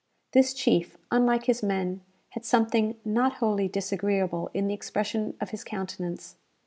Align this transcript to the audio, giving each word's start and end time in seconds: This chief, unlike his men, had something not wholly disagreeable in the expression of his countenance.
This 0.31 0.55
chief, 0.55 0.97
unlike 1.11 1.43
his 1.45 1.61
men, 1.61 2.01
had 2.29 2.43
something 2.43 2.95
not 3.05 3.33
wholly 3.33 3.67
disagreeable 3.67 4.49
in 4.51 4.65
the 4.65 4.73
expression 4.73 5.37
of 5.39 5.51
his 5.51 5.63
countenance. 5.63 6.37